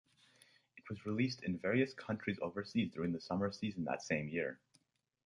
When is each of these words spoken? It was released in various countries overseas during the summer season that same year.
It 0.77 0.89
was 0.89 1.05
released 1.05 1.43
in 1.43 1.59
various 1.59 1.93
countries 1.93 2.39
overseas 2.41 2.89
during 2.91 3.11
the 3.13 3.21
summer 3.21 3.51
season 3.51 3.83
that 3.83 4.01
same 4.01 4.29
year. 4.29 4.59